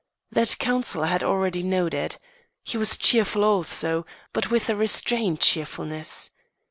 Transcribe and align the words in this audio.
That 0.31 0.55
counsel 0.57 1.03
I 1.03 1.07
had 1.09 1.21
already 1.21 1.61
noted. 1.61 2.17
He 2.63 2.75
was 2.75 2.97
cheerful 2.97 3.43
also, 3.43 4.03
but 4.33 4.49
with 4.49 4.67
a 4.67 4.75
restrained 4.75 5.41
cheerfulness. 5.41 6.31